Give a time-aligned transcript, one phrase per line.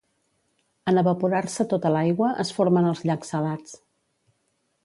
[0.91, 3.81] En evaporar-se tota l'aigua, es formen els llacs salats.